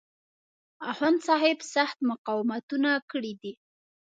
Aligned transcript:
اخوندصاحب 0.91 1.59
سخت 1.73 1.97
مقاومتونه 2.09 2.91
کړي 3.11 3.33
دي. 3.41 3.53